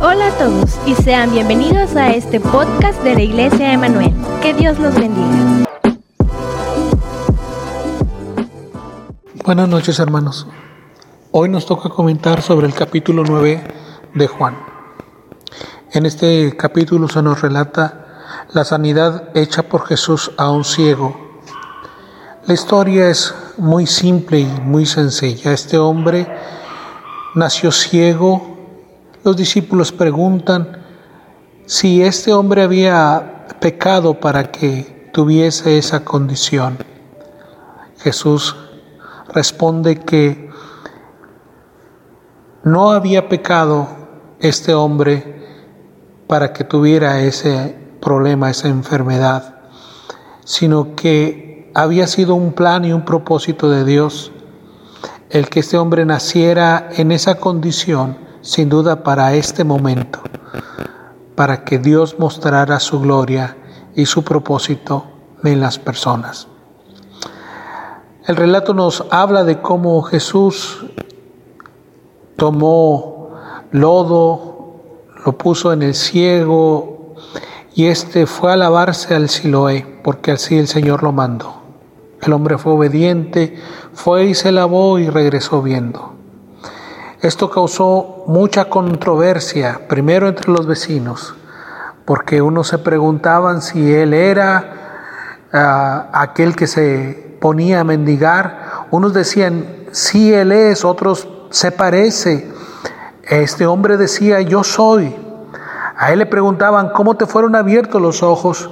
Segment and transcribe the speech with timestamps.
[0.00, 4.14] Hola a todos y sean bienvenidos a este podcast de la Iglesia Emanuel.
[4.40, 5.64] Que Dios los bendiga.
[9.44, 10.46] Buenas noches hermanos.
[11.32, 13.64] Hoy nos toca comentar sobre el capítulo 9
[14.14, 14.56] de Juan.
[15.90, 21.42] En este capítulo se nos relata la sanidad hecha por Jesús a un ciego.
[22.46, 25.52] La historia es muy simple y muy sencilla.
[25.52, 26.28] Este hombre
[27.34, 28.47] nació ciego.
[29.28, 30.78] Los discípulos preguntan
[31.66, 36.78] si este hombre había pecado para que tuviese esa condición.
[37.98, 38.56] Jesús
[39.34, 40.48] responde que
[42.64, 43.86] no había pecado
[44.40, 45.44] este hombre
[46.26, 49.56] para que tuviera ese problema, esa enfermedad,
[50.46, 54.32] sino que había sido un plan y un propósito de Dios
[55.28, 60.20] el que este hombre naciera en esa condición, sin duda para este momento,
[61.34, 63.56] para que Dios mostrara su gloria
[63.94, 65.04] y su propósito
[65.44, 66.48] en las personas.
[68.26, 70.84] El relato nos habla de cómo Jesús
[72.36, 73.30] tomó
[73.70, 74.82] lodo,
[75.24, 77.14] lo puso en el ciego
[77.74, 81.54] y éste fue a lavarse al Siloé, porque así el Señor lo mandó.
[82.20, 83.56] El hombre fue obediente,
[83.92, 86.17] fue y se lavó y regresó viendo.
[87.20, 91.34] Esto causó mucha controversia, primero entre los vecinos,
[92.04, 99.14] porque unos se preguntaban si él era uh, aquel que se ponía a mendigar, unos
[99.14, 102.52] decían, sí él es, otros se parece.
[103.24, 105.16] Este hombre decía, yo soy.
[105.96, 108.70] A él le preguntaban, ¿cómo te fueron abiertos los ojos?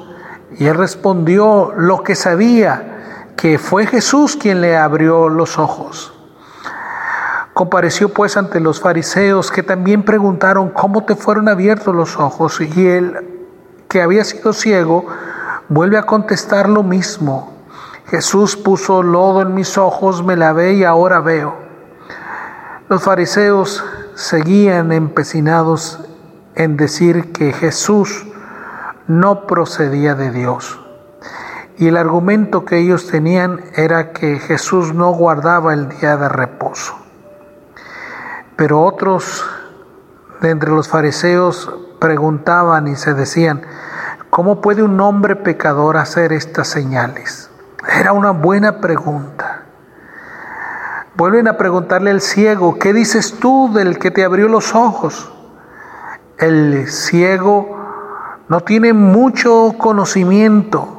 [0.57, 6.16] Y él respondió lo que sabía que fue Jesús quien le abrió los ojos.
[7.57, 12.87] Compareció pues ante los fariseos que también preguntaron cómo te fueron abiertos los ojos y
[12.87, 13.17] él,
[13.89, 15.07] que había sido ciego,
[15.71, 17.55] vuelve a contestar lo mismo.
[18.09, 21.56] Jesús puso lodo en mis ojos, me lavé y ahora veo.
[22.91, 23.83] Los fariseos
[24.15, 26.00] seguían empecinados
[26.56, 28.27] en decir que Jesús
[29.06, 30.78] no procedía de Dios.
[31.78, 37.06] Y el argumento que ellos tenían era que Jesús no guardaba el día de reposo.
[38.56, 39.44] Pero otros
[40.41, 43.62] de entre los fariseos preguntaban y se decían,
[44.31, 47.50] ¿cómo puede un hombre pecador hacer estas señales?
[48.00, 49.62] Era una buena pregunta.
[51.17, 55.33] Vuelven a preguntarle al ciego, ¿qué dices tú del que te abrió los ojos?
[56.38, 57.77] El ciego
[58.49, 60.97] no tiene mucho conocimiento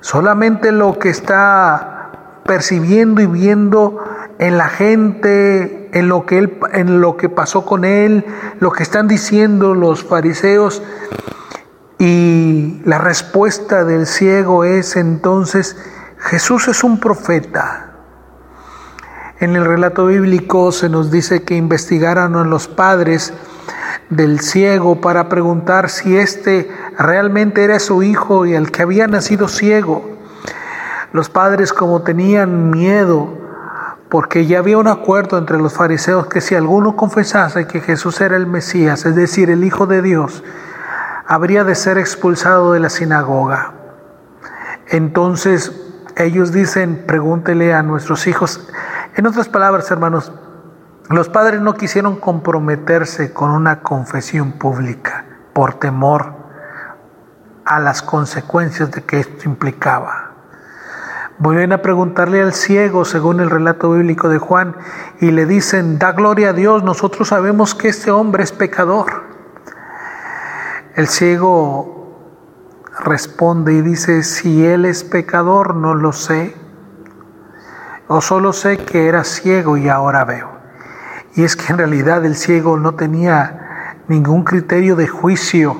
[0.00, 2.10] solamente lo que está
[2.44, 3.98] percibiendo y viendo
[4.38, 8.24] en la gente, en lo que él, en lo que pasó con él,
[8.60, 10.82] lo que están diciendo los fariseos.
[11.98, 15.76] Y la respuesta del ciego es entonces,
[16.18, 17.88] Jesús es un profeta.
[19.40, 23.32] En el relato bíblico se nos dice que investigaron a los padres
[24.10, 29.48] del ciego para preguntar si éste realmente era su hijo y el que había nacido
[29.48, 30.16] ciego.
[31.12, 33.47] Los padres como tenían miedo,
[34.08, 38.36] porque ya había un acuerdo entre los fariseos que si alguno confesase que Jesús era
[38.36, 40.42] el Mesías, es decir, el Hijo de Dios,
[41.26, 43.74] habría de ser expulsado de la sinagoga.
[44.88, 45.72] Entonces
[46.16, 48.68] ellos dicen, pregúntele a nuestros hijos.
[49.14, 50.32] En otras palabras, hermanos,
[51.10, 56.34] los padres no quisieron comprometerse con una confesión pública por temor
[57.64, 60.27] a las consecuencias de que esto implicaba.
[61.40, 64.74] Vuelven a preguntarle al ciego, según el relato bíblico de Juan,
[65.20, 69.22] y le dicen, da gloria a Dios, nosotros sabemos que este hombre es pecador.
[70.96, 72.18] El ciego
[73.04, 76.56] responde y dice, si él es pecador, no lo sé,
[78.08, 80.50] o solo sé que era ciego y ahora veo.
[81.36, 85.76] Y es que en realidad el ciego no tenía ningún criterio de juicio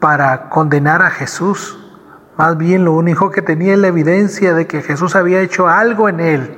[0.00, 1.79] para condenar a Jesús.
[2.36, 6.08] Más bien lo único que tenía es la evidencia de que Jesús había hecho algo
[6.08, 6.56] en él.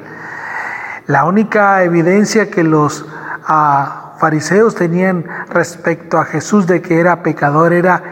[1.06, 3.04] La única evidencia que los
[3.46, 8.02] ah, fariseos tenían respecto a Jesús de que era pecador era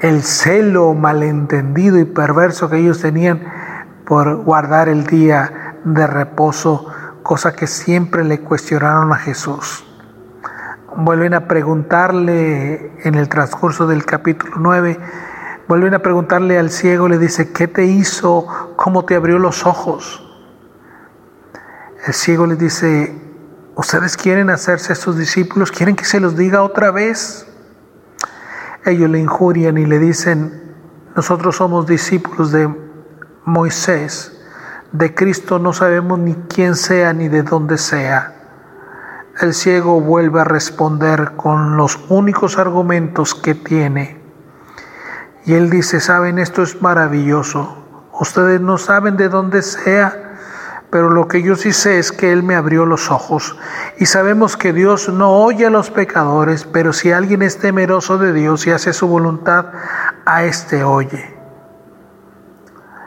[0.00, 3.42] el celo malentendido y perverso que ellos tenían
[4.04, 6.86] por guardar el día de reposo
[7.22, 9.84] cosa que siempre le cuestionaron a Jesús.
[10.96, 15.00] Vuelven a preguntarle en el transcurso del capítulo 9,
[15.68, 18.46] vuelven a preguntarle al ciego, le dice, ¿qué te hizo?
[18.76, 20.20] ¿Cómo te abrió los ojos?
[22.06, 23.24] El ciego le dice,
[23.76, 25.72] ¿Ustedes quieren hacerse sus discípulos?
[25.72, 27.44] ¿Quieren que se los diga otra vez?
[28.84, 30.76] Ellos le injurian y le dicen,
[31.16, 32.72] nosotros somos discípulos de
[33.44, 34.40] Moisés,
[34.92, 38.32] de Cristo no sabemos ni quién sea ni de dónde sea.
[39.40, 44.22] El ciego vuelve a responder con los únicos argumentos que tiene.
[45.44, 47.76] Y él dice, saben, esto es maravilloso.
[48.18, 50.36] Ustedes no saben de dónde sea,
[50.90, 53.56] pero lo que yo sí sé es que Él me abrió los ojos.
[53.98, 58.32] Y sabemos que Dios no oye a los pecadores, pero si alguien es temeroso de
[58.32, 59.72] Dios y hace su voluntad,
[60.24, 61.34] a éste oye.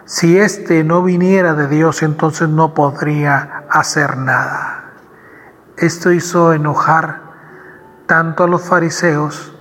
[0.04, 4.94] Si éste no viniera de Dios, entonces no podría hacer nada.
[5.78, 7.22] Esto hizo enojar
[8.06, 9.54] tanto a los fariseos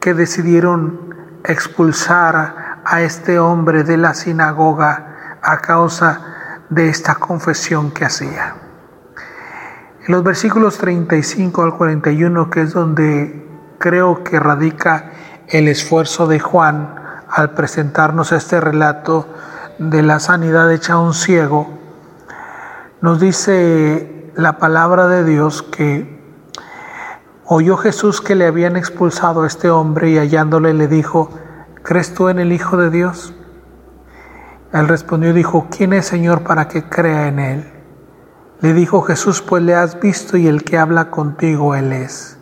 [0.00, 1.05] que decidieron
[1.46, 6.20] expulsar a este hombre de la sinagoga a causa
[6.68, 8.54] de esta confesión que hacía.
[10.06, 13.44] En los versículos 35 al 41, que es donde
[13.78, 15.10] creo que radica
[15.48, 16.94] el esfuerzo de Juan
[17.28, 19.28] al presentarnos este relato
[19.78, 21.78] de la sanidad hecha a un ciego,
[23.00, 26.15] nos dice la palabra de Dios que
[27.46, 31.30] oyó Jesús que le habían expulsado a este hombre y hallándole le dijo,
[31.82, 33.34] ¿crees tú en el Hijo de Dios?
[34.72, 37.72] Él respondió y dijo, ¿quién es Señor para que crea en él?
[38.60, 42.38] Le dijo Jesús, pues le has visto y el que habla contigo él es.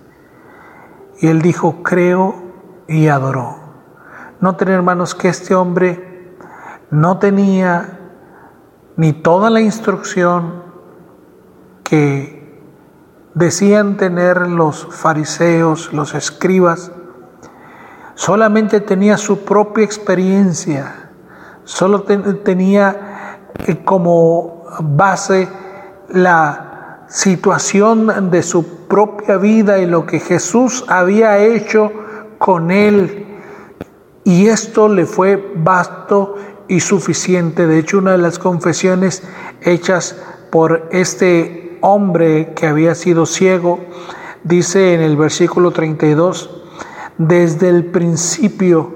[1.21, 2.37] Y él dijo, creo
[2.89, 3.59] y adoró.
[4.41, 6.37] Noten hermanos que este hombre
[6.91, 8.01] no tenía
[8.97, 10.63] ni toda la instrucción,
[11.83, 12.44] que
[13.35, 16.93] decían tener los fariseos, los escribas,
[18.15, 21.11] solamente tenía su propia experiencia,
[21.65, 25.49] solo tenía eh, como base
[26.09, 31.93] la situación de su propia vida y lo que Jesús había hecho
[32.39, 33.27] con él.
[34.25, 36.37] Y esto le fue vasto
[36.67, 37.67] y suficiente.
[37.67, 39.23] De hecho, una de las confesiones
[39.61, 40.17] hechas
[40.51, 43.79] por este hombre que había sido ciego,
[44.43, 46.51] dice en el versículo 32,
[47.19, 48.95] desde el principio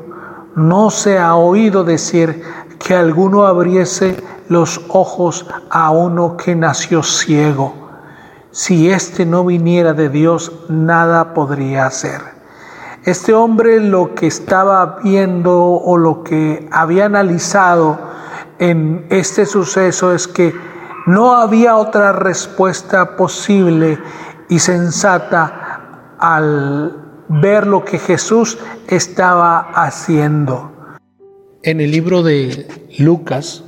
[0.57, 2.43] no se ha oído decir
[2.79, 4.17] que alguno abriese
[4.49, 7.75] los ojos a uno que nació ciego.
[8.51, 12.23] Si éste no viniera de Dios, nada podría hacer.
[13.05, 17.99] Este hombre lo que estaba viendo o lo que había analizado
[18.59, 20.55] en este suceso es que
[21.09, 23.99] no había otra respuesta posible
[24.51, 28.59] y sensata al ver lo que Jesús
[28.89, 30.71] estaba haciendo.
[31.63, 32.69] En el libro de
[32.99, 33.65] Lucas,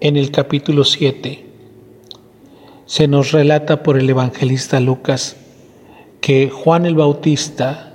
[0.00, 1.46] en el capítulo 7,
[2.86, 5.36] se nos relata por el evangelista Lucas
[6.20, 7.92] que Juan el Bautista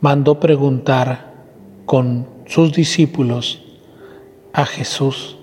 [0.00, 1.34] mandó preguntar
[1.86, 3.64] con sus discípulos
[4.52, 5.39] a Jesús,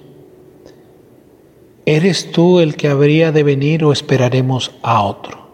[1.89, 5.47] ¿Eres tú el que habría de venir o esperaremos a otro?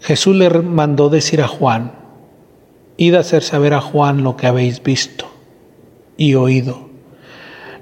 [0.00, 1.92] Jesús le mandó decir a Juan,
[2.96, 5.26] id a hacer saber a Juan lo que habéis visto
[6.16, 6.88] y oído.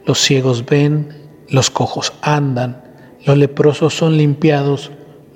[0.04, 1.16] Los ciegos ven,
[1.48, 2.84] los cojos andan,
[3.24, 4.90] los leprosos son limpiados,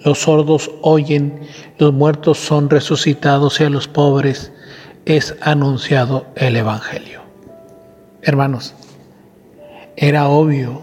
[0.05, 1.41] los sordos oyen,
[1.79, 4.53] los muertos son resucitados y a los pobres
[5.06, 7.22] es anunciado el Evangelio.
[8.20, 8.75] Hermanos,
[9.96, 10.81] era obvio.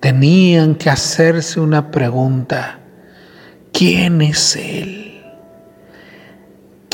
[0.00, 2.80] Tenían que hacerse una pregunta.
[3.72, 5.22] ¿Quién es Él?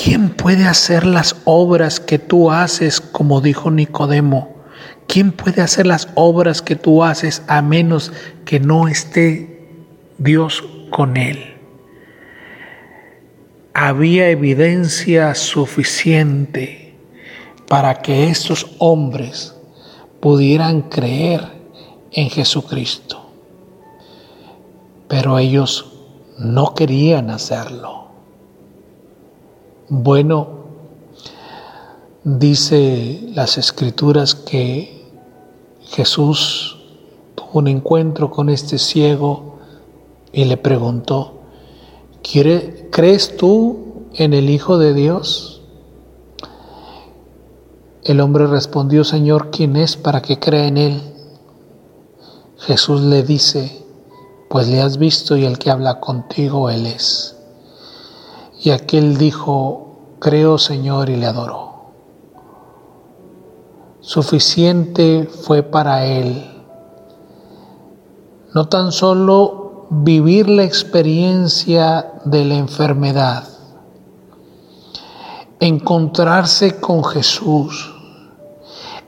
[0.03, 4.57] ¿Quién puede hacer las obras que tú haces, como dijo Nicodemo?
[5.07, 8.13] ¿Quién puede hacer las obras que tú haces a menos
[8.45, 9.69] que no esté
[10.17, 11.57] Dios con Él?
[13.75, 16.95] Había evidencia suficiente
[17.69, 19.60] para que estos hombres
[20.21, 21.61] pudieran creer
[22.13, 23.19] en Jesucristo.
[25.09, 25.87] Pero ellos
[26.39, 28.07] no querían hacerlo.
[29.89, 30.49] Bueno,
[32.23, 35.05] dice las escrituras que
[35.83, 36.79] Jesús
[37.35, 39.57] tuvo un encuentro con este ciego
[40.33, 41.41] y le preguntó,
[42.23, 45.60] ¿crees tú en el Hijo de Dios?
[48.03, 51.03] El hombre respondió, Señor, ¿quién es para que crea en él?
[52.59, 53.85] Jesús le dice,
[54.49, 57.37] pues le has visto y el que habla contigo, él es.
[58.63, 61.93] Y aquel dijo, creo, Señor, y le adoró.
[64.01, 66.51] Suficiente fue para él
[68.55, 73.45] no tan solo vivir la experiencia de la enfermedad,
[75.61, 77.95] encontrarse con Jesús,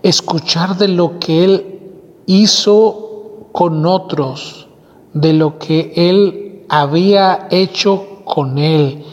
[0.03, 1.93] escuchar de lo que Él
[2.27, 4.69] hizo con otros,
[5.15, 9.05] de lo que Él había hecho con Él,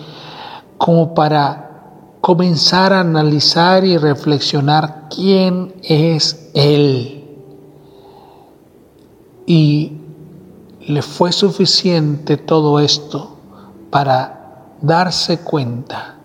[0.77, 7.15] como para comenzar a analizar y reflexionar quién es Él.
[9.45, 9.93] Y
[10.81, 13.37] le fue suficiente todo esto
[13.89, 16.18] para darse cuenta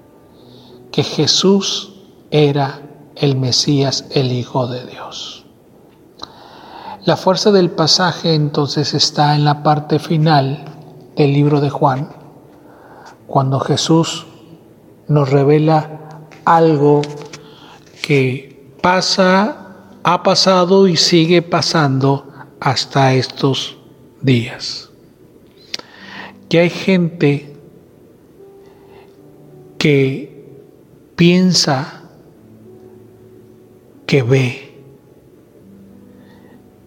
[0.95, 1.93] que Jesús
[2.31, 2.81] era
[3.17, 5.45] el Mesías, el Hijo de Dios.
[7.05, 10.65] La fuerza del pasaje entonces está en la parte final
[11.17, 12.11] del libro de Juan,
[13.27, 14.27] cuando Jesús
[15.09, 17.03] nos revela algo
[18.01, 22.29] que pasa, ha pasado y sigue pasando
[22.61, 23.79] hasta estos
[24.23, 24.91] días.
[26.49, 27.57] Que hay gente
[29.77, 30.34] que
[31.17, 32.03] piensa
[34.07, 34.83] que ve,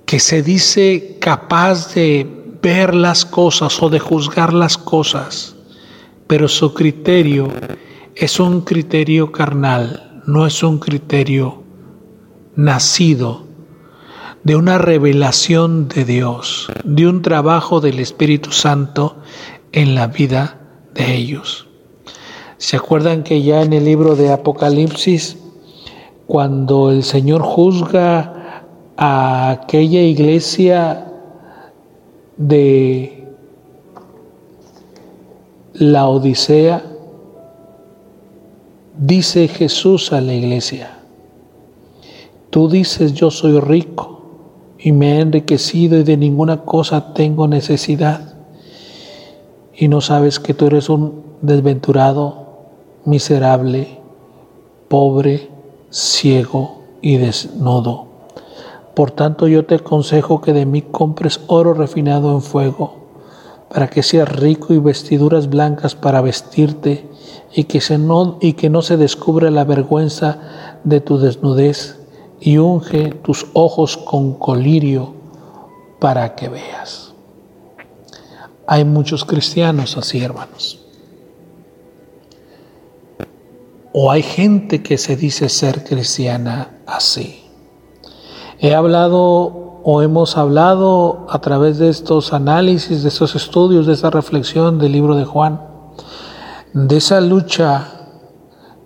[0.06, 2.28] que se dice capaz de
[2.62, 5.56] ver las cosas o de juzgar las cosas,
[6.28, 7.52] pero su criterio
[8.16, 11.64] es un criterio carnal, no es un criterio
[12.56, 13.46] nacido
[14.44, 19.18] de una revelación de Dios, de un trabajo del Espíritu Santo
[19.72, 20.60] en la vida
[20.94, 21.67] de ellos.
[22.58, 25.38] ¿Se acuerdan que ya en el libro de Apocalipsis,
[26.26, 28.64] cuando el Señor juzga
[28.98, 31.12] a aquella iglesia
[32.36, 33.28] de
[35.74, 36.84] la Odisea,
[38.98, 40.98] dice Jesús a la iglesia,
[42.50, 44.22] tú dices yo soy rico
[44.80, 48.34] y me he enriquecido y de ninguna cosa tengo necesidad.
[49.76, 52.47] Y no sabes que tú eres un desventurado,
[53.08, 54.02] miserable,
[54.90, 55.50] pobre,
[55.90, 58.06] ciego y desnudo.
[58.94, 62.96] Por tanto yo te aconsejo que de mí compres oro refinado en fuego,
[63.70, 67.10] para que seas rico y vestiduras blancas para vestirte,
[67.54, 71.98] y que, se no, y que no se descubra la vergüenza de tu desnudez
[72.42, 75.14] y unge tus ojos con colirio
[76.00, 77.14] para que veas.
[78.68, 80.87] Hay muchos cristianos así, hermanos.
[83.94, 87.44] O hay gente que se dice ser cristiana así.
[88.60, 94.10] He hablado o hemos hablado a través de estos análisis, de estos estudios, de esta
[94.10, 95.62] reflexión del libro de Juan,
[96.74, 97.88] de esa lucha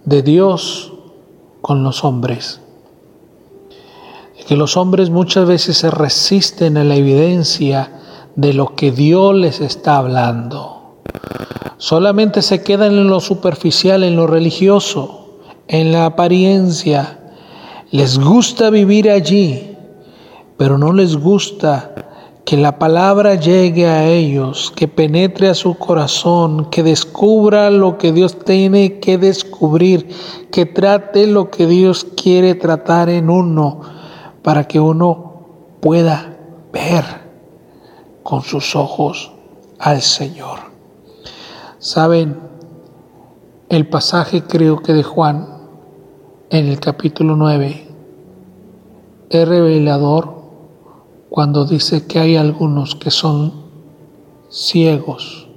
[0.05, 0.93] de Dios
[1.61, 2.61] con los hombres
[4.51, 8.01] que los hombres muchas veces se resisten a la evidencia
[8.35, 10.80] de lo que Dios les está hablando.
[11.77, 17.19] Solamente se quedan en lo superficial, en lo religioso, en la apariencia.
[17.91, 19.77] Les gusta vivir allí,
[20.57, 21.93] pero no les gusta
[22.45, 28.11] que la palabra llegue a ellos, que penetre a su corazón, que descubra lo que
[28.11, 30.09] Dios tiene que descubrir,
[30.51, 33.81] que trate lo que Dios quiere tratar en uno
[34.41, 35.45] para que uno
[35.79, 36.37] pueda
[36.73, 37.03] ver
[38.23, 39.31] con sus ojos
[39.79, 40.70] al Señor.
[41.81, 42.37] Saben,
[43.67, 45.45] el pasaje creo que de Juan
[46.49, 47.87] en el capítulo 9
[49.29, 50.33] es revelador
[51.29, 53.51] cuando dice que hay algunos que son
[54.49, 55.49] ciegos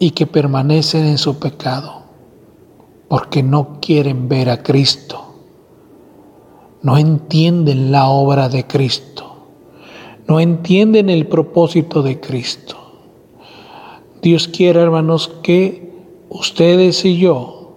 [0.00, 2.02] y que permanecen en su pecado
[3.08, 5.32] porque no quieren ver a Cristo
[6.82, 9.24] no entienden la obra de Cristo,
[10.26, 12.76] no entienden el propósito de Cristo.
[14.22, 15.92] Dios quiere, hermanos, que
[16.28, 17.72] ustedes y yo,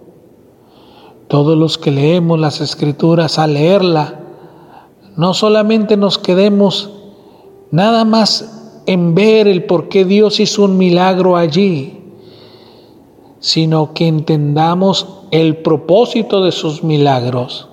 [1.28, 4.20] todos los que leemos las escrituras, al leerla,
[5.16, 6.90] no solamente nos quedemos
[7.70, 12.00] nada más en ver el por qué Dios hizo un milagro allí,
[13.40, 17.68] sino que entendamos el propósito de sus milagros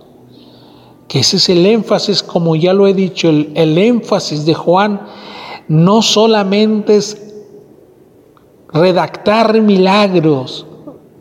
[1.14, 5.00] que ese es el énfasis, como ya lo he dicho, el, el énfasis de Juan
[5.68, 7.23] no solamente es
[8.74, 10.66] redactar milagros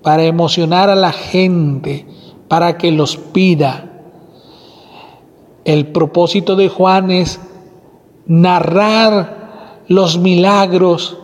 [0.03, 2.07] para emocionar a la gente,
[2.49, 4.03] para que los pida.
[5.65, 7.39] El propósito de Juan es
[8.27, 11.19] narrar los milagros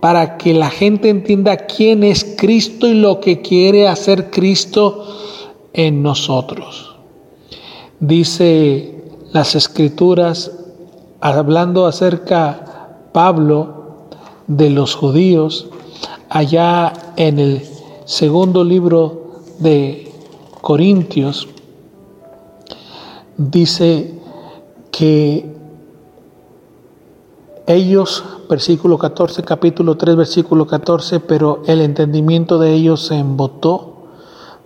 [0.00, 5.04] para que la gente entienda quién es Cristo y lo que quiere hacer Cristo
[5.72, 6.96] en nosotros.
[8.00, 10.52] Dice las escrituras,
[11.20, 13.77] hablando acerca Pablo
[14.48, 15.68] de los judíos
[16.28, 17.62] allá en el
[18.04, 20.12] segundo libro de
[20.60, 21.48] Corintios,
[23.36, 24.20] dice
[24.90, 25.54] que
[27.66, 33.94] ellos, versículo 14, capítulo 3, versículo 14, pero el entendimiento de ellos se embotó,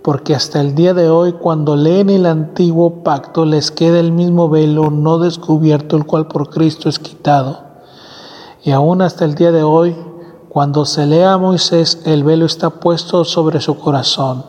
[0.03, 4.49] porque hasta el día de hoy, cuando leen el antiguo pacto, les queda el mismo
[4.49, 7.72] velo no descubierto, el cual por Cristo es quitado.
[8.62, 9.97] Y aún hasta el día de hoy,
[10.49, 14.45] cuando se lea a Moisés, el velo está puesto sobre su corazón,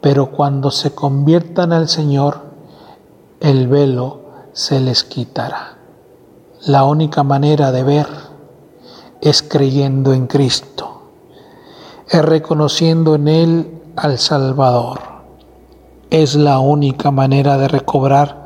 [0.00, 2.42] pero cuando se conviertan al Señor,
[3.40, 4.20] el velo
[4.52, 5.78] se les quitará.
[6.66, 8.06] La única manera de ver
[9.20, 11.02] es creyendo en Cristo,
[12.08, 15.00] es reconociendo en Él al Salvador.
[16.10, 18.44] Es la única manera de recobrar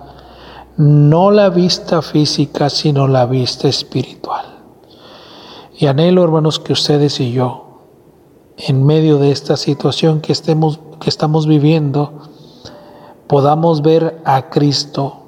[0.79, 4.38] no la vista física, sino la vista espiritual.
[5.81, 7.83] Y anhelo, hermanos, que ustedes y yo,
[8.57, 12.15] en medio de esta situación que, estemos, que estamos viviendo,
[13.29, 15.19] podamos ver a Cristo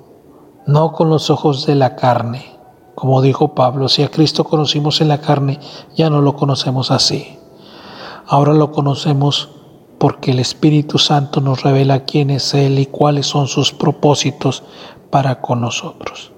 [0.66, 2.47] no con los ojos de la carne,
[2.97, 5.61] como dijo Pablo, si a Cristo conocimos en la carne,
[5.95, 7.38] ya no lo conocemos así.
[8.26, 9.50] Ahora lo conocemos
[9.99, 14.64] porque el Espíritu Santo nos revela quién es Él y cuáles son sus propósitos
[15.11, 16.33] para con nosotros.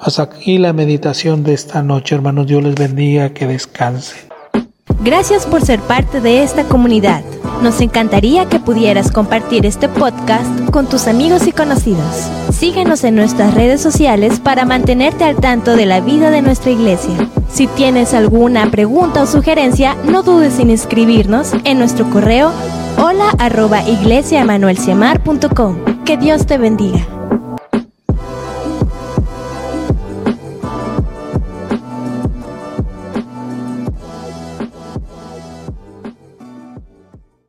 [0.00, 2.46] Hasta aquí la meditación de esta noche, hermanos.
[2.46, 4.28] Dios les bendiga, que descansen.
[5.04, 7.22] Gracias por ser parte de esta comunidad.
[7.62, 12.28] Nos encantaría que pudieras compartir este podcast con tus amigos y conocidos.
[12.52, 17.28] Síguenos en nuestras redes sociales para mantenerte al tanto de la vida de nuestra iglesia.
[17.50, 22.52] Si tienes alguna pregunta o sugerencia, no dudes en inscribirnos en nuestro correo
[22.98, 23.82] hola arroba
[26.04, 27.17] Que Dios te bendiga.